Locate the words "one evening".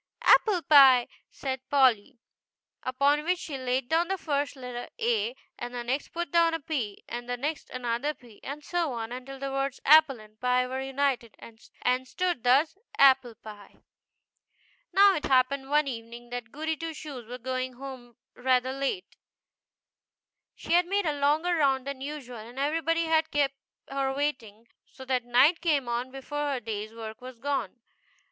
15.69-16.31